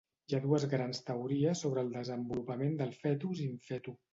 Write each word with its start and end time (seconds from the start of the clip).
Hi 0.29 0.35
ha 0.35 0.37
dues 0.45 0.63
grans 0.71 1.01
teories 1.09 1.61
sobre 1.67 1.83
el 1.87 1.93
desenvolupament 1.99 2.75
del 2.81 2.99
fetus 3.05 3.47
in 3.49 3.57
fetu. 3.69 3.99